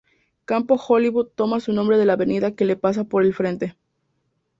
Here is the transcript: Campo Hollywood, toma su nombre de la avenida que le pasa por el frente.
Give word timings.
Campo 0.45 0.77
Hollywood, 0.83 1.27
toma 1.27 1.59
su 1.59 1.73
nombre 1.73 1.95
de 1.99 2.05
la 2.07 2.13
avenida 2.13 2.55
que 2.55 2.65
le 2.65 2.75
pasa 2.75 3.03
por 3.03 3.21
el 3.21 3.35
frente. 3.35 3.77